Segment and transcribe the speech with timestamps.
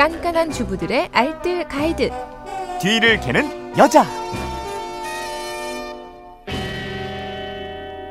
[0.00, 2.08] 깐깐한 주부들의 알뜰 가이드.
[2.80, 4.02] 뒤를 캐는 여자.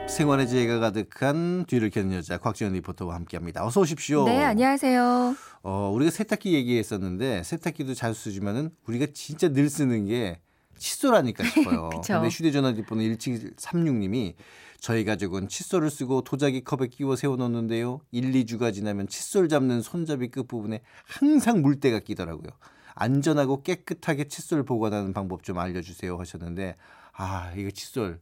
[0.08, 3.66] 생활의 지혜가 가득한 뒤를 캐는 여자 곽지연 리포터와 함께합니다.
[3.66, 4.26] 어서 오십시오.
[4.26, 5.36] 네, 안녕하세요.
[5.64, 10.40] 어, 우리가 세탁기 얘기했었는데 세탁기도 자주 쓰지만은 우리가 진짜 늘 쓰는 게
[10.80, 11.90] 칫솔 아닐까 싶어요.
[12.02, 12.14] 그쵸.
[12.14, 14.34] 근데 휴대전화 뒷번호 1736님이
[14.80, 18.02] 저희 가족은 칫솔을 쓰고 도자기 컵에 끼워 세워놓는데요.
[18.12, 22.50] 1, 2주가 지나면 칫솔 잡는 손잡이 끝부분에 항상 물때가 끼더라고요.
[22.96, 26.76] 안전하고 깨끗하게 칫솔 보관하는 방법 좀 알려주세요 하셨는데
[27.14, 28.20] 아 이거 칫솔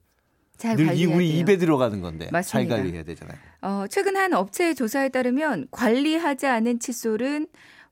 [0.58, 1.40] 잘늘이 우리 돼요.
[1.40, 2.76] 입에 들어가는 건데 잘 맞습니다.
[2.78, 3.38] 관리해야 되잖아요.
[3.62, 7.48] 어, 최근 한 업체의 조사에 따르면 관리하지 않은 칫솔은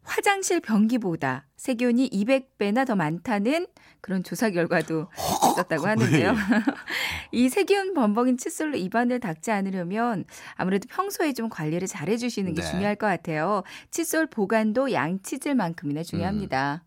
[0.05, 3.68] 화장실 변기보다 세균이 200배나 더 많다는
[4.02, 5.08] 그런 조사 결과도
[5.52, 6.34] 있었다고 하는데요.
[7.31, 12.70] 이 세균 범벅인 칫솔로 입안을 닦지 않으려면 아무래도 평소에 좀 관리를 잘 해주시는 게 네.
[12.70, 13.64] 중요할 것 같아요.
[13.91, 16.84] 칫솔 보관도 양치질만큼이나 중요합니다.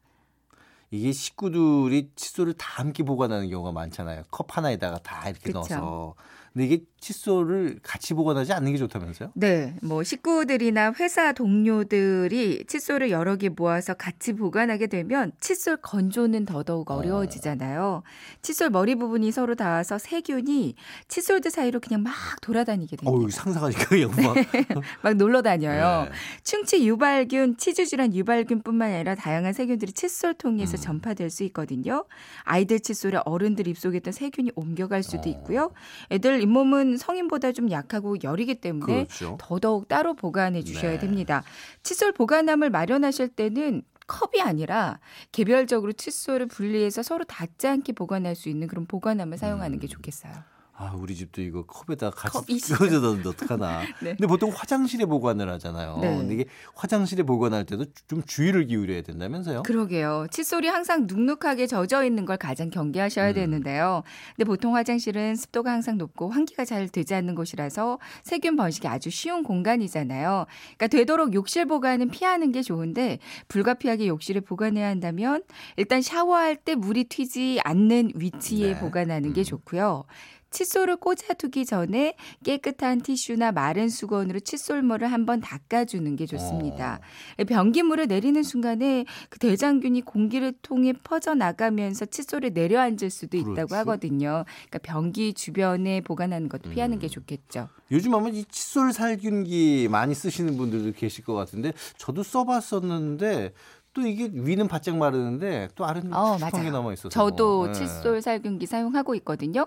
[0.91, 4.23] 이게 식구들이 칫솔을 다 함께 보관하는 경우가 많잖아요.
[4.31, 5.59] 컵 하나에다가 다 이렇게 그쵸.
[5.59, 6.15] 넣어서.
[6.59, 9.31] 근데 이게 칫솔을 같이 보관하지 않는 게 좋다면서요?
[9.35, 16.91] 네, 뭐 식구들이나 회사 동료들이 칫솔을 여러 개 모아서 같이 보관하게 되면 칫솔 건조는 더더욱
[16.91, 18.03] 어려워지잖아요.
[18.43, 20.75] 칫솔 머리 부분이 서로 닿아서 세균이
[21.07, 23.11] 칫솔들 사이로 그냥 막 돌아다니게 됩니다.
[23.11, 23.85] 어우, 상상하니까
[24.21, 24.35] 막.
[25.03, 26.09] 막 놀러 다녀요.
[26.11, 26.17] 네.
[26.43, 30.81] 충치 유발균, 치주 질환 유발균뿐만 아니라 다양한 세균들이 칫솔 통해서 음.
[30.81, 32.05] 전파될 수 있거든요.
[32.43, 35.33] 아이들 칫솔에 어른들 입속에 있던 세균이 옮겨갈 수도 어.
[35.33, 35.71] 있고요.
[36.11, 39.37] 애들 잇몸은 성인보다 좀 약하고 열이기 때문에 그렇죠.
[39.39, 40.99] 더더욱 따로 보관해 주셔야 네.
[40.99, 41.43] 됩니다.
[41.83, 44.99] 칫솔 보관함을 마련하실 때는 컵이 아니라
[45.33, 49.89] 개별적으로 칫솔을 분리해서 서로 닿지 않게 보관할 수 있는 그런 보관함을 사용하는 게 음.
[49.89, 50.33] 좋겠어요.
[50.81, 52.79] 아, 우리 집도 이거 컵에다 같이 컵 있어요.
[52.79, 53.81] 끼워져 넣는데 어떡하나.
[54.01, 54.11] 네.
[54.11, 55.99] 근데 보통 화장실에 보관을 하잖아요.
[56.01, 56.17] 네.
[56.17, 56.45] 근데 이게
[56.77, 59.65] 화장실에 보관할 때도 좀 주의를 기울여야 된다면서요?
[59.65, 60.29] 그러게요.
[60.31, 63.35] 칫솔이 항상 눅눅하게 젖어 있는 걸 가장 경계하셔야 음.
[63.35, 64.05] 되는데요.
[64.37, 69.43] 근데 보통 화장실은 습도가 항상 높고 환기가 잘 되지 않는 곳이라서 세균 번식이 아주 쉬운
[69.43, 70.47] 공간이잖아요.
[70.77, 75.43] 그러니까 되도록 욕실 보관은 피하는 게 좋은데 불가피하게 욕실에 보관해야 한다면
[75.77, 78.79] 일단 샤워할 때 물이 튀지 않는 위치에 네.
[78.79, 79.45] 보관하는 게 음.
[79.45, 80.05] 좋고요.
[80.51, 82.15] 칫솔을 꽂아두기 전에
[82.45, 87.01] 깨끗한 티슈나 마른 수건으로 칫솔물을 한번 닦아주는 게 좋습니다.
[87.47, 93.79] 변기물을 내리는 순간에 그 대장균이 공기를 통해 퍼져 나가면서 칫솔에 내려앉을 수도 있다고.
[93.79, 94.45] 하거든요.
[94.69, 96.99] 그러니까 변기 주변에 보관하는 것도 피하는 음.
[96.99, 97.69] 게 좋겠죠.
[97.91, 103.53] 요즘 아마 이 칫솔 살균기 많이 쓰시는 분들도 계실 것 같은데 저도 써봤었는데
[103.99, 106.71] 또 이게 위는 바짝 마르는데 또 아래는 어, 게.
[106.71, 107.73] 남아 있어서 저도 네.
[107.73, 109.67] 칫솔 살균기 사용하고 있거든요.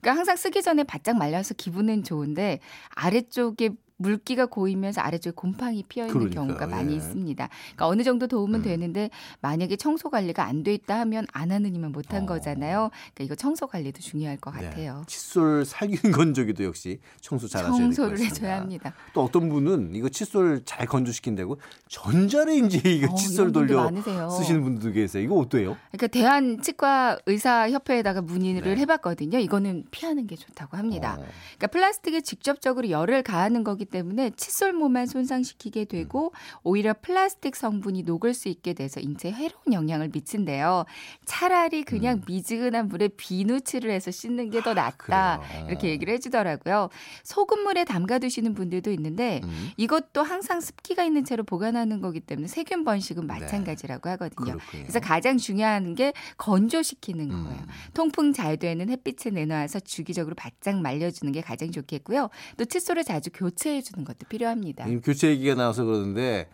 [0.00, 2.60] 그러니까 항상 쓰기 전에 바짝 말려서 기분은 좋은데
[2.94, 6.30] 아래쪽에 물기가 고이면서 아래쪽에 곰팡이 피어 있는.
[6.30, 6.96] 경우가 많이 예.
[6.96, 7.48] 있습니다.
[7.48, 8.62] 그러니까 어느 정도 도움은 음.
[8.64, 9.10] 되는데
[9.40, 12.26] 만약에 청소 관리가 안 돼 있다 하면 안 하는 이만 못한 어.
[12.26, 12.90] 거잖아요.
[13.14, 14.64] 그러니까 이거 청소 관리도 중요할 것 네.
[14.64, 15.02] 같아요.
[15.08, 18.18] 칫솔 살균 건조기도 역시 청소 잘 하셔야 될것 청소를.
[18.24, 18.94] 해줘야 합니다.
[19.12, 21.58] 또 어떤 분은 이거 칫솔 잘 건조시킨다고
[21.88, 24.28] 전자레인지에 이거 어, 칫솔 돌려 많으세요.
[24.30, 25.22] 쓰시는 분들도 계세요.
[25.22, 25.76] 이거 어때요?
[25.90, 28.80] 그러니까 대한 치과 의사 협회에다가 문의를 네.
[28.82, 29.38] 해봤거든요.
[29.38, 31.16] 이거는 피하는 게 좋다고 합니다.
[31.18, 31.24] 어.
[31.58, 36.32] 그러니까 플라스틱에 직접적으로 열을 가하는 거기 때문에 칫솔모만 손상시키게 되고
[36.62, 40.86] 오히려 플라스틱 성분이 녹을 수 있게 돼서 인체에 해로운 영향을 미친대요.
[41.26, 42.22] 차라리 그냥 음.
[42.26, 45.40] 미지근한 물에 비누칠을 해서 씻는 게 더 낫다.
[45.42, 45.66] 그래요.
[45.68, 46.88] 이렇게 얘기를 해주더라고요.
[47.24, 49.70] 소금물에 담가 두시는 분들도 있는데 음.
[49.76, 54.44] 이것도 항상 습기가 있는 채로 보관하는 거기 때문에 세균 번식은 마찬가지라고 하거든요.
[54.44, 54.52] 네.
[54.52, 54.82] 그렇군요.
[54.84, 57.58] 그래서 가장 중요한 게 건조시키는 거예요.
[57.60, 57.66] 음.
[57.94, 62.30] 통풍 잘 되는 햇빛에 내놓아서 주기적으로 바짝 말려주는 게 가장 좋겠고요.
[62.56, 64.86] 또 칫솔을 자주 교체 해 주는 것도 필요합니다.
[65.02, 66.48] 교체 얘기가 나와서 그러는데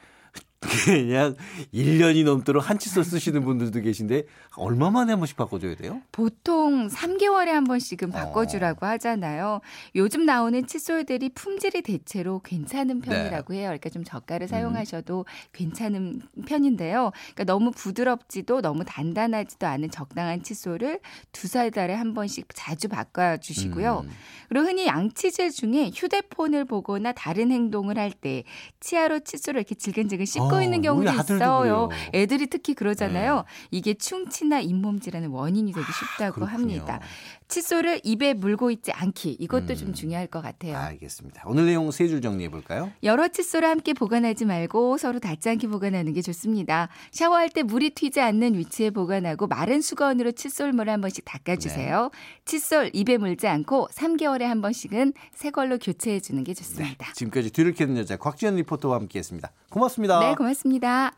[0.60, 1.36] 그냥
[1.72, 4.24] 1년이 넘도록 한 칫솔 쓰시는 분들도 계신데
[4.56, 6.00] 얼마 만에 한 번씩 바꿔줘야 돼요?
[6.10, 8.12] 보통 3개월에 한 번씩은 어.
[8.12, 9.60] 바꿔주라고 하잖아요.
[9.94, 13.08] 요즘 나오는 칫솔들이 품질이 대체로 괜찮은 네.
[13.08, 13.68] 편이라고 해요.
[13.68, 14.04] 그러니까 좀 음.
[14.04, 17.12] 저가를 사용하셔도 괜찮은 편인데요.
[17.34, 20.98] 그러니까 너무 부드럽지도 너무 단단하지도 않은 적당한 칫솔을
[21.30, 24.04] 두세 달에 한 번씩 자주 바꿔주시고요.
[24.06, 24.10] 음.
[24.48, 28.42] 그리고 흔히 양치질 중에 휴대폰을 보거나 다른 행동을 할 때
[28.80, 31.58] 치아로 칫솔을 이렇게 질근질근 씻고 어, 있는 경우도 있어요.
[31.60, 31.88] 그래요.
[32.12, 32.20] 네.
[32.22, 33.44] 애들이 특히 그러잖아요.
[33.70, 36.48] 이게 충치나 잇몸 질환의 원인이 되기 쉽다고 아.
[36.48, 37.00] 합니다.
[37.48, 39.94] 칫솔을 입에 물고 있지 않기 이것도 좀 음.
[39.94, 40.76] 중요할 것 같아요.
[40.76, 41.44] 알겠습니다.
[41.46, 42.90] 오늘 내용 세 줄 정리해 볼까요?
[43.02, 46.88] 여러 칫솔을 함께 보관하지 말고 서로 닿지 않게 보관하는 게 좋습니다.
[47.10, 52.10] 샤워할 때 물이 튀지 않는 위치에 보관하고 마른 수건으로 칫솔물을 한 번씩 닦아주세요.
[52.44, 57.12] 칫솔 입에 물지 않고 3개월에 한 번씩은 새 걸로 교체해 주는 게 좋습니다.
[57.14, 59.50] 지금까지 뒤를 캐는 여자 곽지연 리포터와 함께했습니다.
[59.70, 60.20] 고맙습니다.
[60.20, 61.12] 네, 고맙습니다.